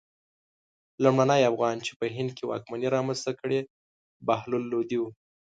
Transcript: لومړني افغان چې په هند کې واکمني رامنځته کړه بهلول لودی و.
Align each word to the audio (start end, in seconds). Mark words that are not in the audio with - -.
لومړني 1.03 1.41
افغان 1.51 1.77
چې 1.85 1.91
په 1.99 2.05
هند 2.15 2.29
کې 2.37 2.43
واکمني 2.51 2.87
رامنځته 2.95 3.31
کړه 3.39 3.59
بهلول 4.27 4.63
لودی 4.71 4.97
و. 4.99 5.03